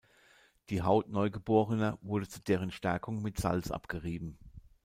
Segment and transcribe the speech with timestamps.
[0.71, 4.39] Die Haut Neugeborener wurde zu deren Stärkung mit Salz abgerieben.